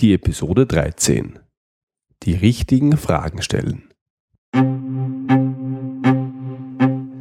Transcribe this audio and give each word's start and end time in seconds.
Die 0.00 0.14
Episode 0.14 0.64
13. 0.64 1.40
Die 2.22 2.32
richtigen 2.32 2.96
Fragen 2.96 3.42
stellen. 3.42 3.90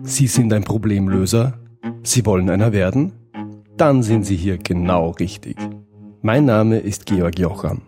Sie 0.02 0.28
sind 0.28 0.54
ein 0.54 0.64
Problemlöser? 0.64 1.60
Sie 2.04 2.26
wollen 2.26 2.50
einer 2.50 2.72
werden? 2.72 3.12
Dann 3.76 4.02
sind 4.02 4.24
Sie 4.24 4.38
hier 4.38 4.58
genau 4.58 5.10
richtig. 5.10 5.58
Mein 6.22 6.46
Name 6.46 6.78
ist 6.78 7.06
Georg 7.06 7.38
Jocham. 7.38 7.82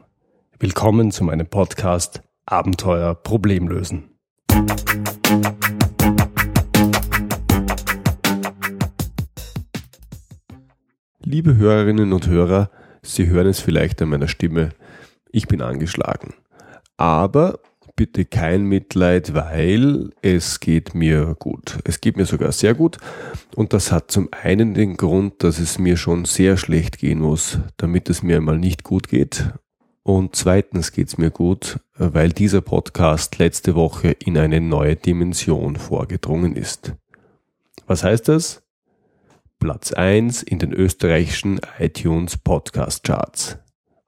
Willkommen 0.59 1.11
zu 1.11 1.23
meinem 1.23 1.47
Podcast 1.47 2.21
Abenteuer 2.45 3.15
Problemlösen. 3.15 4.09
Liebe 11.23 11.55
Hörerinnen 11.55 12.11
und 12.11 12.27
Hörer, 12.27 12.69
Sie 13.03 13.27
hören 13.27 13.47
es 13.47 13.61
vielleicht 13.61 14.01
an 14.01 14.09
meiner 14.09 14.27
Stimme, 14.27 14.73
ich 15.31 15.47
bin 15.47 15.61
angeschlagen. 15.61 16.33
Aber 16.97 17.59
bitte 17.95 18.25
kein 18.25 18.63
Mitleid, 18.63 19.33
weil 19.33 20.09
es 20.21 20.59
geht 20.59 20.95
mir 20.95 21.35
gut. 21.37 21.79
Es 21.83 22.01
geht 22.01 22.17
mir 22.17 22.25
sogar 22.25 22.51
sehr 22.51 22.73
gut. 22.73 22.97
Und 23.55 23.73
das 23.73 23.91
hat 23.91 24.11
zum 24.11 24.29
einen 24.31 24.73
den 24.73 24.97
Grund, 24.97 25.43
dass 25.43 25.59
es 25.59 25.77
mir 25.77 25.97
schon 25.97 26.25
sehr 26.25 26.57
schlecht 26.57 26.97
gehen 26.97 27.19
muss, 27.19 27.59
damit 27.77 28.09
es 28.09 28.23
mir 28.23 28.37
einmal 28.37 28.57
nicht 28.57 28.83
gut 28.83 29.07
geht. 29.07 29.51
Und 30.03 30.35
zweitens 30.35 30.91
geht 30.91 31.09
es 31.09 31.17
mir 31.17 31.29
gut, 31.29 31.79
weil 31.95 32.31
dieser 32.31 32.61
Podcast 32.61 33.37
letzte 33.37 33.75
Woche 33.75 34.09
in 34.11 34.37
eine 34.37 34.59
neue 34.59 34.95
Dimension 34.95 35.75
vorgedrungen 35.75 36.55
ist. 36.55 36.93
Was 37.85 38.03
heißt 38.03 38.27
das? 38.27 38.63
Platz 39.59 39.93
1 39.93 40.41
in 40.41 40.57
den 40.57 40.73
österreichischen 40.73 41.61
iTunes 41.77 42.35
Podcast 42.35 43.03
Charts. 43.03 43.59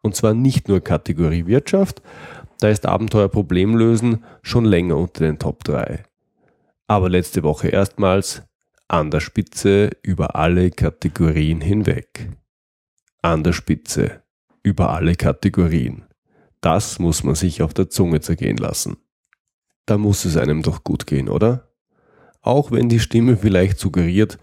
Und 0.03 0.15
zwar 0.15 0.35
nicht 0.35 0.67
nur 0.67 0.81
Kategorie 0.81 1.47
Wirtschaft, 1.47 2.03
da 2.59 2.69
ist 2.69 2.85
Abenteuer 2.85 3.29
Problemlösen 3.29 4.23
schon 4.43 4.65
länger 4.65 4.97
unter 4.97 5.25
den 5.25 5.39
Top 5.39 5.63
3. 5.63 6.03
Aber 6.87 7.09
letzte 7.09 7.41
Woche 7.41 7.69
erstmals 7.69 8.43
an 8.87 9.09
der 9.09 9.21
Spitze 9.21 9.89
über 10.03 10.35
alle 10.35 10.69
Kategorien 10.69 11.61
hinweg. 11.61 12.29
An 13.21 13.43
der 13.43 13.53
Spitze 13.53 14.21
über 14.61 14.91
alle 14.91 15.15
Kategorien. 15.15 16.03
Das 16.61 16.99
muss 16.99 17.23
man 17.23 17.35
sich 17.35 17.61
auf 17.61 17.73
der 17.73 17.89
Zunge 17.89 18.21
zergehen 18.21 18.57
lassen. 18.57 18.97
Da 19.85 19.97
muss 19.97 20.25
es 20.25 20.37
einem 20.37 20.61
doch 20.61 20.83
gut 20.83 21.07
gehen, 21.07 21.29
oder? 21.29 21.69
Auch 22.41 22.71
wenn 22.71 22.89
die 22.89 22.99
Stimme 22.99 23.37
vielleicht 23.37 23.79
suggeriert, 23.79 24.37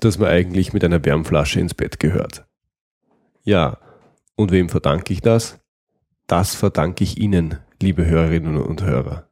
dass 0.00 0.18
man 0.18 0.28
eigentlich 0.28 0.72
mit 0.72 0.82
einer 0.82 1.04
Wärmflasche 1.04 1.60
ins 1.60 1.74
Bett 1.74 2.00
gehört. 2.00 2.46
Ja, 3.42 3.78
und 4.36 4.52
wem 4.52 4.68
verdanke 4.68 5.12
ich 5.12 5.20
das? 5.20 5.60
Das 6.26 6.54
verdanke 6.54 7.04
ich 7.04 7.18
Ihnen, 7.18 7.58
liebe 7.80 8.06
Hörerinnen 8.06 8.56
und 8.56 8.82
Hörer. 8.82 9.28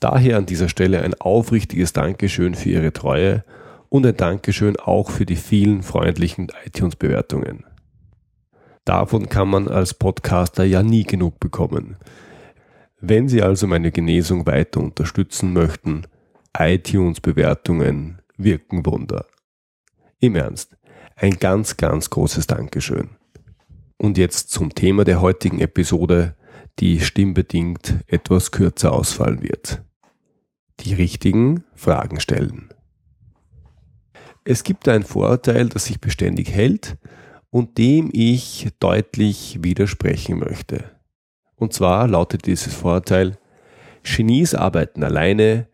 Daher 0.00 0.38
an 0.38 0.46
dieser 0.46 0.68
Stelle 0.68 1.02
ein 1.02 1.14
aufrichtiges 1.14 1.92
Dankeschön 1.92 2.54
für 2.54 2.70
Ihre 2.70 2.92
Treue 2.92 3.44
und 3.88 4.06
ein 4.06 4.16
Dankeschön 4.16 4.76
auch 4.76 5.10
für 5.10 5.26
die 5.26 5.36
vielen 5.36 5.82
freundlichen 5.82 6.48
iTunes-Bewertungen. 6.64 7.64
Davon 8.84 9.28
kann 9.28 9.48
man 9.48 9.68
als 9.68 9.94
Podcaster 9.94 10.64
ja 10.64 10.82
nie 10.82 11.02
genug 11.02 11.40
bekommen. 11.40 11.96
Wenn 13.00 13.28
Sie 13.28 13.42
also 13.42 13.66
meine 13.66 13.90
Genesung 13.90 14.46
weiter 14.46 14.80
unterstützen 14.80 15.52
möchten, 15.52 16.02
iTunes-Bewertungen 16.56 18.22
wirken 18.36 18.86
Wunder. 18.86 19.26
Im 20.18 20.36
Ernst, 20.36 20.76
ein 21.16 21.38
ganz, 21.38 21.76
ganz 21.76 22.10
großes 22.10 22.46
Dankeschön. 22.46 23.10
Und 23.98 24.18
jetzt 24.18 24.50
zum 24.50 24.74
Thema 24.74 25.04
der 25.04 25.20
heutigen 25.20 25.60
Episode, 25.60 26.36
die 26.78 27.00
stimmbedingt 27.00 27.96
etwas 28.06 28.50
kürzer 28.50 28.92
ausfallen 28.92 29.42
wird. 29.42 29.82
Die 30.80 30.94
richtigen 30.94 31.64
Fragen 31.74 32.20
stellen. 32.20 32.68
Es 34.44 34.62
gibt 34.62 34.88
ein 34.88 35.02
Vorurteil, 35.02 35.68
das 35.68 35.86
sich 35.86 36.00
beständig 36.00 36.50
hält 36.50 36.98
und 37.50 37.78
dem 37.78 38.10
ich 38.12 38.68
deutlich 38.78 39.62
widersprechen 39.62 40.38
möchte. 40.38 40.84
Und 41.56 41.72
zwar 41.72 42.06
lautet 42.06 42.46
dieses 42.46 42.74
Vorurteil, 42.74 43.38
Genies 44.02 44.54
arbeiten 44.54 45.02
alleine, 45.02 45.68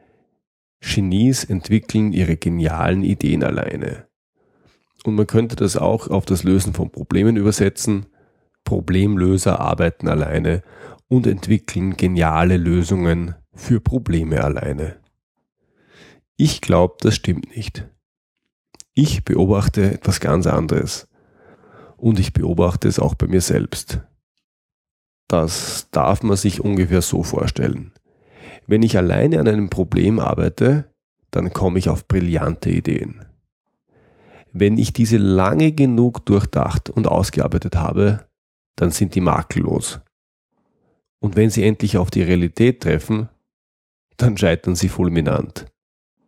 Genies 0.80 1.44
entwickeln 1.44 2.12
ihre 2.12 2.36
genialen 2.36 3.02
Ideen 3.02 3.44
alleine. 3.44 4.06
Und 5.04 5.16
man 5.16 5.26
könnte 5.26 5.56
das 5.56 5.76
auch 5.76 6.08
auf 6.08 6.24
das 6.24 6.44
Lösen 6.44 6.72
von 6.72 6.90
Problemen 6.90 7.36
übersetzen. 7.36 8.06
Problemlöser 8.72 9.60
arbeiten 9.60 10.08
alleine 10.08 10.62
und 11.06 11.26
entwickeln 11.26 11.94
geniale 11.98 12.56
Lösungen 12.56 13.34
für 13.52 13.82
Probleme 13.82 14.42
alleine. 14.42 14.96
Ich 16.38 16.62
glaube, 16.62 16.94
das 17.00 17.16
stimmt 17.16 17.54
nicht. 17.54 17.86
Ich 18.94 19.26
beobachte 19.26 19.92
etwas 19.92 20.20
ganz 20.20 20.46
anderes. 20.46 21.06
Und 21.98 22.18
ich 22.18 22.32
beobachte 22.32 22.88
es 22.88 22.98
auch 22.98 23.14
bei 23.14 23.26
mir 23.26 23.42
selbst. 23.42 24.00
Das 25.28 25.88
darf 25.90 26.22
man 26.22 26.38
sich 26.38 26.62
ungefähr 26.62 27.02
so 27.02 27.22
vorstellen. 27.22 27.92
Wenn 28.66 28.82
ich 28.82 28.96
alleine 28.96 29.38
an 29.38 29.48
einem 29.48 29.68
Problem 29.68 30.18
arbeite, 30.18 30.90
dann 31.30 31.52
komme 31.52 31.78
ich 31.78 31.90
auf 31.90 32.08
brillante 32.08 32.70
Ideen. 32.70 33.26
Wenn 34.54 34.78
ich 34.78 34.94
diese 34.94 35.18
lange 35.18 35.72
genug 35.72 36.24
durchdacht 36.24 36.88
und 36.88 37.06
ausgearbeitet 37.06 37.76
habe, 37.76 38.24
dann 38.76 38.90
sind 38.90 39.14
die 39.14 39.20
makellos. 39.20 40.00
Und 41.20 41.36
wenn 41.36 41.50
sie 41.50 41.64
endlich 41.64 41.98
auf 41.98 42.10
die 42.10 42.22
Realität 42.22 42.82
treffen, 42.82 43.28
dann 44.16 44.36
scheitern 44.36 44.74
sie 44.74 44.88
fulminant. 44.88 45.66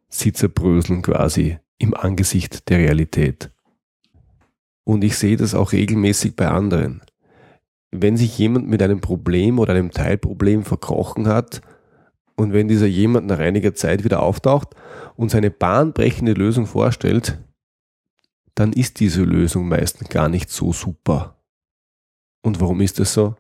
Sie 0.09 0.33
zerbröseln 0.33 1.03
quasi 1.03 1.59
im 1.79 1.95
Angesicht 1.95 2.69
der 2.69 2.79
Realität. 2.79 3.51
Und 4.85 5.03
ich 5.03 5.17
sehe 5.17 5.37
das 5.37 5.55
auch 5.55 5.73
regelmäßig 5.73 6.37
bei 6.37 6.49
anderen. 6.49 7.03
Wenn 7.91 8.17
sich 8.17 8.39
jemand 8.39 8.69
mit 8.69 8.83
einem 8.83 9.01
Problem 9.01 9.59
oder 9.59 9.73
einem 9.73 9.91
Teilproblem 9.91 10.65
verkrochen 10.65 11.27
hat 11.27 11.63
und 12.37 12.53
wenn 12.53 12.69
dieser 12.69 12.87
jemand 12.87 13.27
nach 13.27 13.39
einiger 13.39 13.75
Zeit 13.75 14.05
wieder 14.05 14.23
auftaucht 14.23 14.75
und 15.17 15.31
seine 15.31 15.51
bahnbrechende 15.51 16.33
Lösung 16.33 16.67
vorstellt, 16.67 17.39
dann 18.55 18.73
ist 18.73 19.01
diese 19.01 19.23
Lösung 19.23 19.69
meistens 19.69 20.09
gar 20.09 20.29
nicht 20.29 20.51
so 20.51 20.73
super. 20.73 21.37
Und 22.45 22.61
warum 22.61 22.83
ist 22.83 23.01
das 23.01 23.15
so? 23.15 23.37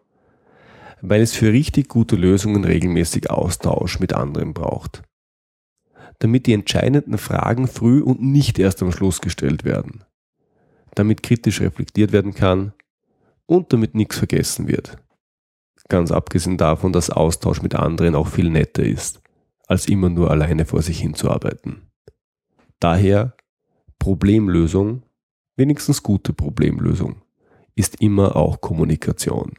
Weil 1.02 1.20
es 1.20 1.34
für 1.34 1.52
richtig 1.52 1.88
gute 1.88 2.16
Lösungen 2.16 2.64
regelmäßig 2.64 3.30
Austausch 3.30 4.00
mit 4.00 4.14
anderen 4.14 4.54
braucht. 4.54 5.02
Damit 6.20 6.46
die 6.46 6.54
entscheidenden 6.54 7.18
Fragen 7.18 7.68
früh 7.68 8.00
und 8.00 8.22
nicht 8.22 8.58
erst 8.58 8.82
am 8.82 8.92
Schluss 8.92 9.20
gestellt 9.20 9.64
werden. 9.64 10.04
Damit 10.94 11.22
kritisch 11.22 11.60
reflektiert 11.60 12.12
werden 12.12 12.32
kann 12.32 12.72
und 13.44 13.74
damit 13.74 13.94
nichts 13.94 14.16
vergessen 14.16 14.68
wird. 14.68 14.96
Ganz 15.88 16.10
abgesehen 16.10 16.56
davon, 16.56 16.94
dass 16.94 17.10
Austausch 17.10 17.60
mit 17.60 17.74
anderen 17.74 18.14
auch 18.14 18.28
viel 18.28 18.48
netter 18.48 18.84
ist, 18.84 19.20
als 19.66 19.86
immer 19.86 20.08
nur 20.08 20.30
alleine 20.30 20.64
vor 20.64 20.80
sich 20.80 20.98
hinzuarbeiten. 20.98 21.90
Daher 22.80 23.36
Problemlösung, 23.98 25.02
wenigstens 25.56 26.02
gute 26.02 26.32
Problemlösung, 26.32 27.23
ist 27.74 28.00
immer 28.00 28.36
auch 28.36 28.60
Kommunikation. 28.60 29.52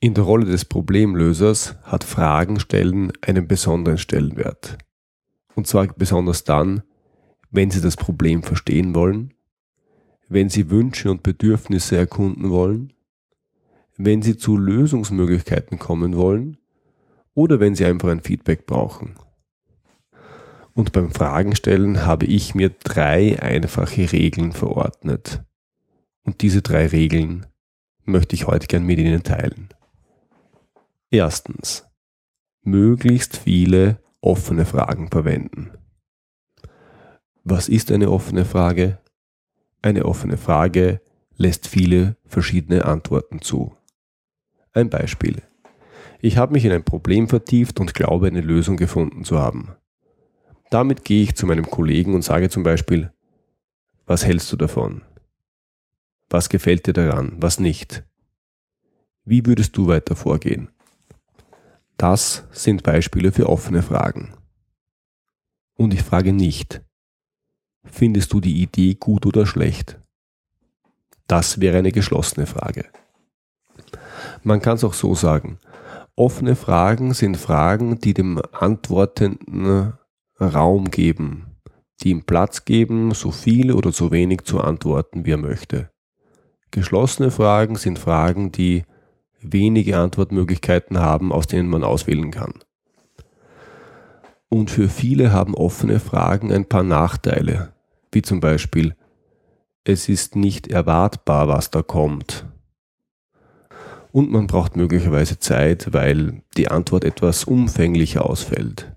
In 0.00 0.14
der 0.14 0.24
Rolle 0.24 0.44
des 0.44 0.64
Problemlösers 0.64 1.76
hat 1.84 2.04
Fragen 2.04 2.60
stellen 2.60 3.12
einen 3.22 3.48
besonderen 3.48 3.98
Stellenwert. 3.98 4.78
Und 5.54 5.66
zwar 5.66 5.86
besonders 5.86 6.44
dann, 6.44 6.82
wenn 7.50 7.70
Sie 7.70 7.80
das 7.80 7.96
Problem 7.96 8.42
verstehen 8.42 8.94
wollen, 8.94 9.32
wenn 10.28 10.48
Sie 10.48 10.70
Wünsche 10.70 11.10
und 11.10 11.22
Bedürfnisse 11.22 11.96
erkunden 11.96 12.50
wollen, 12.50 12.92
wenn 13.96 14.22
Sie 14.22 14.36
zu 14.36 14.56
Lösungsmöglichkeiten 14.56 15.78
kommen 15.78 16.16
wollen 16.16 16.58
oder 17.34 17.60
wenn 17.60 17.74
Sie 17.74 17.84
einfach 17.84 18.08
ein 18.08 18.20
Feedback 18.20 18.66
brauchen. 18.66 19.14
Und 20.74 20.92
beim 20.92 21.12
Fragenstellen 21.12 22.04
habe 22.04 22.26
ich 22.26 22.54
mir 22.54 22.70
drei 22.70 23.40
einfache 23.40 24.10
Regeln 24.10 24.52
verordnet. 24.52 25.44
Und 26.24 26.42
diese 26.42 26.62
drei 26.62 26.86
Regeln 26.86 27.46
möchte 28.04 28.34
ich 28.34 28.46
heute 28.46 28.66
gern 28.66 28.84
mit 28.84 28.98
Ihnen 28.98 29.22
teilen. 29.22 29.68
Erstens. 31.10 31.86
Möglichst 32.62 33.36
viele 33.36 34.00
offene 34.20 34.64
Fragen 34.64 35.08
verwenden. 35.08 35.70
Was 37.44 37.68
ist 37.68 37.92
eine 37.92 38.10
offene 38.10 38.46
Frage? 38.46 38.98
Eine 39.82 40.06
offene 40.06 40.38
Frage 40.38 41.02
lässt 41.36 41.68
viele 41.68 42.16
verschiedene 42.24 42.86
Antworten 42.86 43.42
zu. 43.42 43.76
Ein 44.72 44.88
Beispiel. 44.88 45.42
Ich 46.20 46.38
habe 46.38 46.54
mich 46.54 46.64
in 46.64 46.72
ein 46.72 46.84
Problem 46.84 47.28
vertieft 47.28 47.80
und 47.80 47.92
glaube 47.92 48.28
eine 48.28 48.40
Lösung 48.40 48.78
gefunden 48.78 49.24
zu 49.24 49.38
haben. 49.38 49.76
Damit 50.70 51.04
gehe 51.04 51.22
ich 51.22 51.36
zu 51.36 51.46
meinem 51.46 51.70
Kollegen 51.70 52.14
und 52.14 52.22
sage 52.22 52.48
zum 52.48 52.62
Beispiel, 52.62 53.12
was 54.06 54.24
hältst 54.24 54.50
du 54.50 54.56
davon? 54.56 55.02
Was 56.28 56.48
gefällt 56.48 56.86
dir 56.86 56.92
daran, 56.92 57.32
was 57.36 57.60
nicht? 57.60 58.04
Wie 59.24 59.46
würdest 59.46 59.76
du 59.76 59.86
weiter 59.86 60.16
vorgehen? 60.16 60.68
Das 61.96 62.44
sind 62.50 62.82
Beispiele 62.82 63.32
für 63.32 63.48
offene 63.48 63.82
Fragen. 63.82 64.34
Und 65.76 65.94
ich 65.94 66.02
frage 66.02 66.32
nicht, 66.32 66.82
findest 67.84 68.32
du 68.32 68.40
die 68.40 68.62
Idee 68.62 68.94
gut 68.94 69.26
oder 69.26 69.46
schlecht? 69.46 70.00
Das 71.26 71.60
wäre 71.60 71.78
eine 71.78 71.92
geschlossene 71.92 72.46
Frage. 72.46 72.86
Man 74.42 74.60
kann 74.60 74.76
es 74.76 74.84
auch 74.84 74.94
so 74.94 75.14
sagen. 75.14 75.58
Offene 76.16 76.54
Fragen 76.54 77.14
sind 77.14 77.36
Fragen, 77.36 77.98
die 77.98 78.14
dem 78.14 78.40
Antwortenden 78.52 79.94
Raum 80.40 80.90
geben, 80.90 81.56
die 82.02 82.10
ihm 82.10 82.24
Platz 82.24 82.64
geben, 82.64 83.14
so 83.14 83.30
viel 83.30 83.72
oder 83.72 83.90
so 83.90 84.12
wenig 84.12 84.42
zu 84.42 84.60
antworten, 84.60 85.24
wie 85.24 85.32
er 85.32 85.38
möchte. 85.38 85.90
Geschlossene 86.74 87.30
Fragen 87.30 87.76
sind 87.76 88.00
Fragen, 88.00 88.50
die 88.50 88.82
wenige 89.40 89.96
Antwortmöglichkeiten 89.96 90.98
haben, 90.98 91.30
aus 91.30 91.46
denen 91.46 91.68
man 91.68 91.84
auswählen 91.84 92.32
kann. 92.32 92.54
Und 94.48 94.72
für 94.72 94.88
viele 94.88 95.30
haben 95.30 95.54
offene 95.54 96.00
Fragen 96.00 96.52
ein 96.52 96.68
paar 96.68 96.82
Nachteile, 96.82 97.72
wie 98.10 98.22
zum 98.22 98.40
Beispiel, 98.40 98.96
es 99.84 100.08
ist 100.08 100.34
nicht 100.34 100.66
erwartbar, 100.66 101.46
was 101.46 101.70
da 101.70 101.80
kommt. 101.80 102.44
Und 104.10 104.32
man 104.32 104.48
braucht 104.48 104.74
möglicherweise 104.74 105.38
Zeit, 105.38 105.92
weil 105.92 106.42
die 106.56 106.72
Antwort 106.72 107.04
etwas 107.04 107.44
umfänglicher 107.44 108.28
ausfällt. 108.28 108.96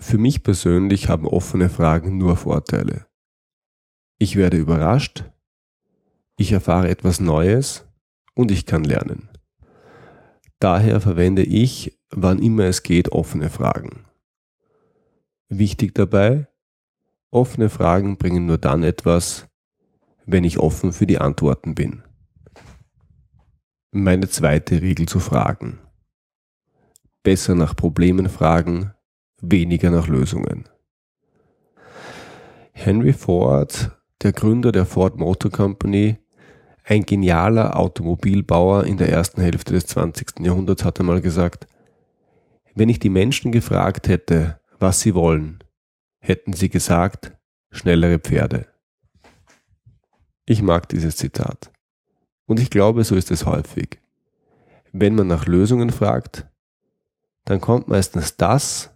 Für 0.00 0.18
mich 0.18 0.42
persönlich 0.42 1.08
haben 1.08 1.28
offene 1.28 1.68
Fragen 1.68 2.18
nur 2.18 2.36
Vorteile. 2.36 3.06
Ich 4.18 4.34
werde 4.34 4.56
überrascht, 4.56 5.26
ich 6.36 6.52
erfahre 6.52 6.88
etwas 6.88 7.20
Neues 7.20 7.86
und 8.34 8.50
ich 8.50 8.66
kann 8.66 8.84
lernen. 8.84 9.28
Daher 10.58 11.00
verwende 11.00 11.42
ich, 11.42 11.98
wann 12.10 12.38
immer 12.38 12.64
es 12.64 12.82
geht, 12.82 13.12
offene 13.12 13.50
Fragen. 13.50 14.06
Wichtig 15.48 15.94
dabei, 15.94 16.48
offene 17.30 17.68
Fragen 17.68 18.16
bringen 18.16 18.46
nur 18.46 18.58
dann 18.58 18.82
etwas, 18.82 19.46
wenn 20.26 20.44
ich 20.44 20.58
offen 20.58 20.92
für 20.92 21.06
die 21.06 21.18
Antworten 21.18 21.74
bin. 21.74 22.02
Meine 23.90 24.28
zweite 24.28 24.80
Regel 24.80 25.06
zu 25.06 25.20
Fragen. 25.20 25.78
Besser 27.22 27.54
nach 27.54 27.76
Problemen 27.76 28.28
fragen, 28.28 28.92
weniger 29.40 29.90
nach 29.90 30.08
Lösungen. 30.08 30.68
Henry 32.72 33.12
Ford, 33.12 33.92
der 34.22 34.32
Gründer 34.32 34.72
der 34.72 34.84
Ford 34.84 35.16
Motor 35.16 35.50
Company, 35.50 36.18
ein 36.84 37.06
genialer 37.06 37.78
Automobilbauer 37.78 38.84
in 38.84 38.98
der 38.98 39.08
ersten 39.08 39.40
Hälfte 39.40 39.72
des 39.72 39.86
20. 39.86 40.40
Jahrhunderts 40.40 40.84
hat 40.84 41.00
einmal 41.00 41.22
gesagt, 41.22 41.66
wenn 42.74 42.90
ich 42.90 42.98
die 42.98 43.08
Menschen 43.08 43.52
gefragt 43.52 44.08
hätte, 44.08 44.60
was 44.78 45.00
sie 45.00 45.14
wollen, 45.14 45.64
hätten 46.18 46.52
sie 46.52 46.68
gesagt, 46.68 47.32
schnellere 47.70 48.18
Pferde. 48.18 48.66
Ich 50.44 50.60
mag 50.60 50.88
dieses 50.90 51.16
Zitat. 51.16 51.72
Und 52.46 52.60
ich 52.60 52.68
glaube, 52.68 53.02
so 53.04 53.16
ist 53.16 53.30
es 53.30 53.46
häufig. 53.46 54.00
Wenn 54.92 55.14
man 55.14 55.26
nach 55.26 55.46
Lösungen 55.46 55.90
fragt, 55.90 56.46
dann 57.46 57.60
kommt 57.60 57.88
meistens 57.88 58.36
das, 58.36 58.90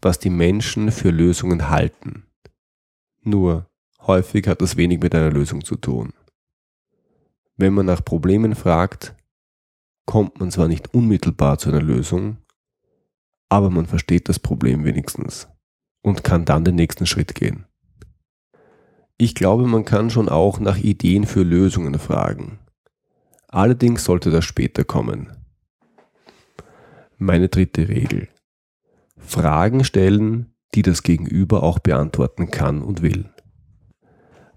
was 0.00 0.18
die 0.18 0.30
Menschen 0.30 0.90
für 0.90 1.10
Lösungen 1.10 1.68
halten. 1.68 2.26
Nur 3.22 3.68
häufig 4.00 4.46
hat 4.48 4.62
das 4.62 4.76
wenig 4.76 5.00
mit 5.00 5.14
einer 5.14 5.30
Lösung 5.30 5.64
zu 5.64 5.76
tun. 5.76 6.12
Wenn 7.56 7.72
man 7.72 7.86
nach 7.86 8.04
Problemen 8.04 8.54
fragt, 8.54 9.14
kommt 10.06 10.40
man 10.40 10.50
zwar 10.50 10.68
nicht 10.68 10.92
unmittelbar 10.92 11.58
zu 11.58 11.70
einer 11.70 11.82
Lösung, 11.82 12.38
aber 13.48 13.70
man 13.70 13.86
versteht 13.86 14.28
das 14.28 14.38
Problem 14.38 14.84
wenigstens 14.84 15.48
und 16.02 16.24
kann 16.24 16.44
dann 16.44 16.64
den 16.64 16.74
nächsten 16.74 17.06
Schritt 17.06 17.34
gehen. 17.34 17.66
Ich 19.16 19.34
glaube, 19.34 19.66
man 19.66 19.84
kann 19.84 20.10
schon 20.10 20.28
auch 20.28 20.58
nach 20.58 20.76
Ideen 20.76 21.24
für 21.24 21.42
Lösungen 21.42 21.98
fragen. 21.98 22.58
Allerdings 23.48 24.04
sollte 24.04 24.32
das 24.32 24.44
später 24.44 24.82
kommen. 24.82 25.30
Meine 27.16 27.48
dritte 27.48 27.88
Regel. 27.88 28.28
Fragen 29.16 29.84
stellen, 29.84 30.52
die 30.74 30.82
das 30.82 31.04
Gegenüber 31.04 31.62
auch 31.62 31.78
beantworten 31.78 32.50
kann 32.50 32.82
und 32.82 33.02
will. 33.02 33.30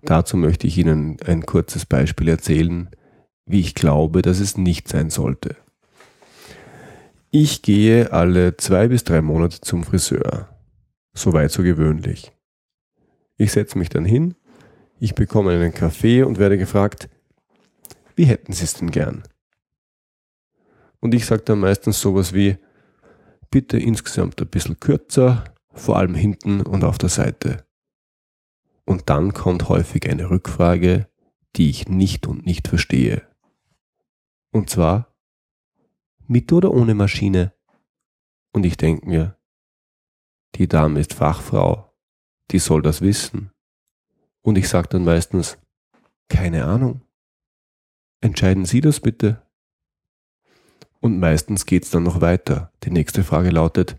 Dazu 0.07 0.37
möchte 0.37 0.67
ich 0.67 0.77
Ihnen 0.77 1.17
ein 1.25 1.45
kurzes 1.45 1.85
Beispiel 1.85 2.29
erzählen, 2.29 2.89
wie 3.45 3.59
ich 3.59 3.75
glaube, 3.75 4.21
dass 4.21 4.39
es 4.39 4.55
nicht 4.55 4.87
sein 4.87 5.09
sollte. 5.09 5.57
Ich 7.29 7.61
gehe 7.61 8.13
alle 8.13 8.55
zwei 8.55 8.87
bis 8.87 9.03
drei 9.03 9.21
Monate 9.21 9.59
zum 9.59 9.83
Friseur. 9.83 10.47
Soweit 11.13 11.51
so 11.51 11.61
gewöhnlich. 11.61 12.31
Ich 13.35 13.51
setze 13.51 13.77
mich 13.77 13.89
dann 13.89 14.05
hin, 14.05 14.35
ich 14.97 15.13
bekomme 15.13 15.51
einen 15.51 15.73
Kaffee 15.73 16.23
und 16.23 16.39
werde 16.39 16.57
gefragt, 16.57 17.09
wie 18.15 18.25
hätten 18.25 18.53
Sie 18.53 18.63
es 18.63 18.75
denn 18.75 18.91
gern? 18.91 19.23
Und 21.01 21.13
ich 21.15 21.25
sage 21.25 21.41
dann 21.41 21.59
meistens 21.59 21.99
sowas 21.99 22.31
wie, 22.31 22.55
bitte 23.51 23.77
insgesamt 23.77 24.41
ein 24.41 24.47
bisschen 24.47 24.79
kürzer, 24.79 25.43
vor 25.73 25.97
allem 25.97 26.15
hinten 26.15 26.61
und 26.61 26.85
auf 26.85 26.97
der 26.97 27.09
Seite. 27.09 27.66
Und 28.87 29.09
dann 29.09 29.33
kommt 29.33 29.67
häufig 29.67 30.09
eine 30.09 30.29
Rückfrage, 30.29 31.09
die 31.57 31.69
ich 31.69 31.89
nicht 31.89 32.25
und 32.25 32.45
nicht 32.45 32.69
verstehe. 32.69 33.27
Und 34.51 34.69
zwar, 34.69 35.13
mit 36.25 36.53
oder 36.53 36.71
ohne 36.71 36.93
Maschine? 36.93 37.53
Und 38.53 38.65
ich 38.65 38.77
denke 38.77 39.05
mir, 39.05 39.37
die 40.55 40.69
Dame 40.69 41.01
ist 41.01 41.13
Fachfrau, 41.13 41.93
die 42.51 42.59
soll 42.59 42.81
das 42.81 43.01
wissen. 43.01 43.51
Und 44.41 44.57
ich 44.57 44.69
sage 44.69 44.87
dann 44.87 45.03
meistens, 45.03 45.57
keine 46.29 46.63
Ahnung. 46.63 47.01
Entscheiden 48.21 48.63
Sie 48.63 48.79
das 48.79 49.01
bitte. 49.01 49.45
Und 51.01 51.19
meistens 51.19 51.65
geht's 51.65 51.89
dann 51.89 52.03
noch 52.03 52.21
weiter. 52.21 52.71
Die 52.83 52.91
nächste 52.91 53.25
Frage 53.25 53.49
lautet, 53.49 53.97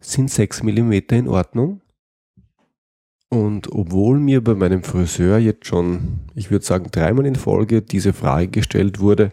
sind 0.00 0.28
6 0.28 0.64
mm 0.64 0.92
in 1.10 1.28
Ordnung? 1.28 1.82
Und 3.32 3.72
obwohl 3.72 4.18
mir 4.18 4.44
bei 4.44 4.54
meinem 4.54 4.82
Friseur 4.82 5.38
jetzt 5.38 5.66
schon, 5.66 6.20
ich 6.34 6.50
würde 6.50 6.66
sagen, 6.66 6.90
dreimal 6.92 7.24
in 7.24 7.34
Folge 7.34 7.80
diese 7.80 8.12
Frage 8.12 8.48
gestellt 8.48 9.00
wurde, 9.00 9.32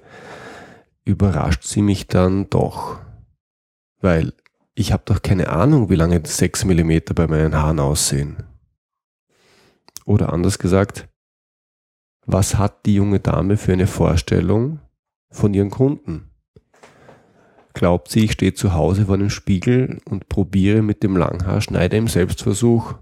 überrascht 1.04 1.63
sie 1.63 1.81
mich 1.81 2.07
dann 2.07 2.50
doch. 2.50 2.97
Weil 4.00 4.31
ich 4.74 4.94
habe 4.94 5.04
doch 5.04 5.21
keine 5.21 5.50
Ahnung, 5.50 5.90
wie 5.90 5.97
lange 5.97 6.21
6 6.24 6.64
mm 6.64 7.00
bei 7.14 7.28
meinen 7.28 7.56
Haaren 7.56 7.81
aussehen. 7.81 8.38
Oder 10.06 10.31
anders 10.31 10.59
gesagt, 10.59 11.09
was 12.26 12.57
hat 12.57 12.85
die 12.85 12.95
junge 12.95 13.19
Dame 13.19 13.57
für 13.57 13.74
eine 13.74 13.88
Vorstellung 13.88 14.80
von 15.30 15.54
ihren 15.54 15.71
Kunden? 15.71 16.30
Glaubt 17.74 18.07
sie, 18.07 18.24
ich 18.24 18.31
stehe 18.31 18.54
zu 18.54 18.74
Hause 18.74 19.07
vor 19.07 19.16
einem 19.16 19.30
Spiegel 19.30 20.00
und 20.09 20.30
probiere 20.30 20.83
mit 20.83 21.04
dem 21.04 21.18
Langhaarschneider 21.18 21.97
im 21.97 22.07
Selbstversuch 22.07 22.95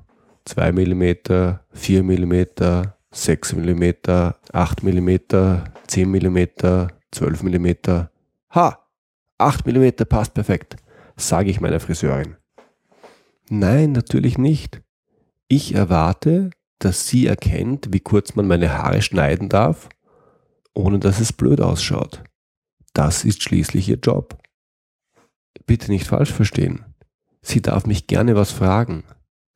2 0.48 0.72
mm, 0.72 1.60
4 1.74 2.04
mm, 2.04 2.46
6 3.12 3.54
mm, 3.54 3.84
8 4.54 4.84
mm, 4.84 5.18
10 5.88 6.10
mm, 6.10 6.48
12 7.12 7.44
mm. 7.44 7.68
Ha! 8.52 8.84
8 9.38 9.68
mm 9.68 9.92
passt 10.10 10.34
perfekt, 10.34 10.78
sage 11.16 11.50
ich 11.50 11.62
meiner 11.62 11.80
Friseurin. 11.80 12.36
Nein, 13.50 13.92
natürlich 13.92 14.38
nicht. 14.38 14.82
Ich 15.48 15.76
erwarte, 15.76 16.50
dass 16.80 17.08
sie 17.08 17.28
erkennt, 17.28 17.94
wie 17.94 18.00
kurz 18.00 18.36
man 18.36 18.48
meine 18.48 18.78
Haare 18.78 19.02
schneiden 19.02 19.50
darf, 19.50 19.90
ohne 20.74 21.00
dass 21.00 21.20
es 21.20 21.34
blöd 21.34 21.62
ausschaut. 21.62 22.24
Das 22.94 23.24
ist 23.24 23.44
schließlich 23.44 23.90
ihr 23.90 23.98
Job 23.98 24.38
bitte 25.68 25.92
nicht 25.92 26.08
falsch 26.08 26.34
verstehen. 26.34 26.86
Sie 27.42 27.62
darf 27.62 27.86
mich 27.86 28.08
gerne 28.08 28.36
was 28.36 28.52
fragen. 28.52 29.04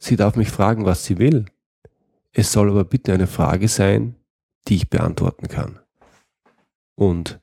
Sie 0.03 0.15
darf 0.15 0.35
mich 0.35 0.49
fragen, 0.49 0.83
was 0.83 1.05
sie 1.05 1.19
will. 1.19 1.45
Es 2.33 2.51
soll 2.51 2.71
aber 2.71 2.83
bitte 2.83 3.13
eine 3.13 3.27
Frage 3.27 3.67
sein, 3.67 4.15
die 4.67 4.75
ich 4.75 4.89
beantworten 4.89 5.47
kann. 5.47 5.79
Und 6.95 7.39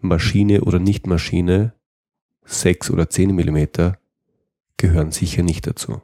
Maschine 0.00 0.62
oder 0.62 0.78
nicht 0.78 1.06
Maschine, 1.06 1.74
6 2.46 2.90
oder 2.90 3.10
10 3.10 3.34
Millimeter, 3.34 3.98
gehören 4.78 5.12
sicher 5.12 5.42
nicht 5.42 5.66
dazu. 5.66 6.00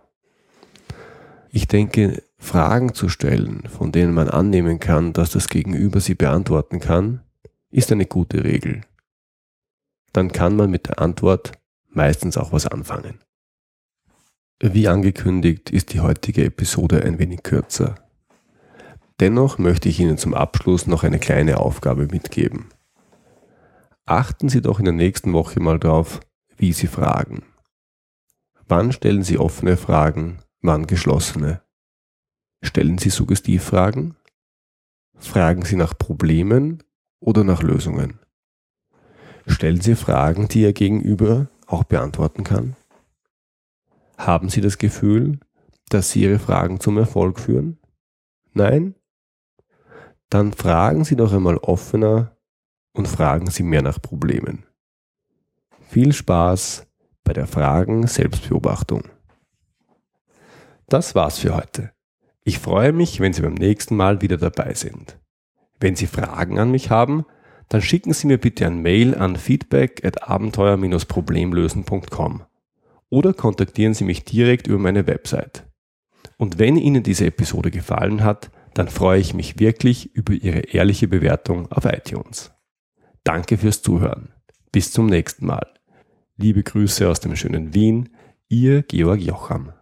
Ich 1.50 1.66
denke, 1.66 2.22
Fragen 2.36 2.92
zu 2.92 3.08
stellen, 3.08 3.62
von 3.66 3.90
denen 3.90 4.12
man 4.12 4.28
annehmen 4.28 4.78
kann, 4.78 5.14
dass 5.14 5.30
das 5.30 5.48
Gegenüber 5.48 6.00
sie 6.00 6.14
beantworten 6.14 6.78
kann, 6.78 7.22
ist 7.70 7.90
eine 7.90 8.04
gute 8.04 8.44
Regel. 8.44 8.82
Dann 10.12 10.30
kann 10.30 10.56
man 10.56 10.70
mit 10.70 10.88
der 10.88 11.00
Antwort 11.00 11.52
meistens 11.88 12.36
auch 12.36 12.52
was 12.52 12.66
anfangen. 12.66 13.20
Wie 14.62 14.88
angekündigt 14.88 15.68
ist 15.68 15.92
die 15.92 16.00
heutige 16.00 16.42
Episode 16.42 17.02
ein 17.02 17.18
wenig 17.18 17.42
kürzer. 17.42 17.96
Dennoch 19.20 19.58
möchte 19.58 19.90
ich 19.90 20.00
Ihnen 20.00 20.16
zum 20.16 20.32
Abschluss 20.32 20.86
noch 20.86 21.04
eine 21.04 21.18
kleine 21.18 21.58
Aufgabe 21.58 22.06
mitgeben. 22.06 22.70
achten 24.06 24.48
Sie 24.48 24.62
doch 24.62 24.78
in 24.78 24.86
der 24.86 24.94
nächsten 24.94 25.34
Woche 25.34 25.60
mal 25.60 25.78
drauf, 25.78 26.20
wie 26.56 26.72
Sie 26.72 26.86
fragen. 26.86 27.42
Wann 28.66 28.92
stellen 28.92 29.22
Sie 29.24 29.36
offene 29.36 29.76
Fragen, 29.76 30.38
wann 30.62 30.86
geschlossene? 30.86 31.60
Stellen 32.62 32.96
Sie 32.96 33.10
Suggestivfragen? 33.10 34.16
Fragen 35.18 35.66
Sie 35.66 35.76
nach 35.76 35.98
Problemen 35.98 36.82
oder 37.20 37.44
nach 37.44 37.62
Lösungen? 37.62 38.20
Stellen 39.46 39.82
Sie 39.82 39.96
Fragen, 39.96 40.48
die 40.48 40.62
Ihr 40.62 40.72
Gegenüber 40.72 41.48
auch 41.66 41.84
beantworten 41.84 42.42
kann? 42.42 42.74
Haben 44.26 44.48
Sie 44.48 44.60
das 44.60 44.78
Gefühl, 44.78 45.38
dass 45.88 46.10
Sie 46.10 46.22
Ihre 46.22 46.40
Fragen 46.40 46.80
zum 46.80 46.98
Erfolg 46.98 47.38
führen? 47.38 47.78
Nein? 48.54 48.96
Dann 50.30 50.52
fragen 50.52 51.04
Sie 51.04 51.14
doch 51.14 51.32
einmal 51.32 51.58
offener 51.58 52.36
und 52.92 53.06
fragen 53.06 53.48
Sie 53.50 53.62
mehr 53.62 53.82
nach 53.82 54.02
Problemen. 54.02 54.64
Viel 55.88 56.12
Spaß 56.12 56.88
bei 57.22 57.34
der 57.34 57.46
Fragen 57.46 58.08
Selbstbeobachtung. 58.08 59.04
Das 60.88 61.14
war's 61.14 61.38
für 61.38 61.54
heute. 61.54 61.92
Ich 62.42 62.58
freue 62.58 62.92
mich, 62.92 63.20
wenn 63.20 63.32
Sie 63.32 63.42
beim 63.42 63.54
nächsten 63.54 63.94
Mal 63.94 64.22
wieder 64.22 64.38
dabei 64.38 64.74
sind. 64.74 65.20
Wenn 65.78 65.94
Sie 65.94 66.08
Fragen 66.08 66.58
an 66.58 66.72
mich 66.72 66.90
haben, 66.90 67.26
dann 67.68 67.80
schicken 67.80 68.12
Sie 68.12 68.26
mir 68.26 68.38
bitte 68.38 68.66
ein 68.66 68.82
Mail 68.82 69.14
an 69.14 69.36
feedback 69.36 70.04
at 70.04 70.28
abenteuer-problemlösen.com 70.28 72.42
oder 73.10 73.32
kontaktieren 73.32 73.94
Sie 73.94 74.04
mich 74.04 74.24
direkt 74.24 74.66
über 74.66 74.78
meine 74.78 75.06
Website. 75.06 75.66
Und 76.38 76.58
wenn 76.58 76.76
Ihnen 76.76 77.02
diese 77.02 77.26
Episode 77.26 77.70
gefallen 77.70 78.24
hat, 78.24 78.50
dann 78.74 78.88
freue 78.88 79.20
ich 79.20 79.32
mich 79.32 79.58
wirklich 79.58 80.14
über 80.14 80.34
Ihre 80.34 80.60
ehrliche 80.60 81.08
Bewertung 81.08 81.70
auf 81.72 81.84
iTunes. 81.84 82.52
Danke 83.24 83.58
fürs 83.58 83.82
Zuhören. 83.82 84.32
Bis 84.70 84.92
zum 84.92 85.06
nächsten 85.06 85.46
Mal. 85.46 85.66
Liebe 86.36 86.62
Grüße 86.62 87.08
aus 87.08 87.20
dem 87.20 87.34
schönen 87.36 87.74
Wien, 87.74 88.10
Ihr 88.48 88.82
Georg 88.82 89.20
Jocham. 89.20 89.72